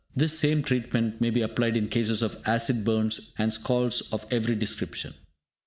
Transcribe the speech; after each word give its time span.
This 0.15 0.39
same 0.39 0.63
treatment 0.63 1.21
may 1.21 1.29
be 1.29 1.41
applied 1.43 1.77
in 1.77 1.87
cases 1.87 2.23
of 2.23 2.41
acid 2.47 2.83
burns, 2.83 3.33
and 3.37 3.53
scalds 3.53 4.01
of 4.11 4.25
every 4.33 4.55
description. 4.55 5.13